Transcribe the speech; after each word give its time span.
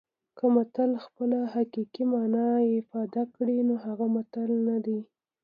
که 0.37 0.45
متل 0.53 0.91
خپله 1.05 1.39
حقیقي 1.53 2.03
مانا 2.11 2.47
افاده 2.79 3.23
کړي 3.35 3.57
نو 3.67 3.75
هغه 3.85 4.05
متل 4.15 4.49
نه 4.67 4.77
دی 4.85 4.99